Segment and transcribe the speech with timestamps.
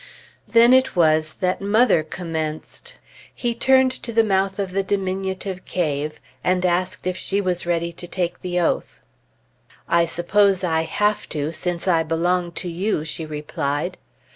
[0.47, 2.95] Then it was that mother commenced.
[3.35, 7.93] He turned to the mouth of the diminutive cave, and asked if she was ready
[7.93, 8.99] to take the oath.
[9.87, 13.99] "I suppose I have to, since I belong to you," she replied.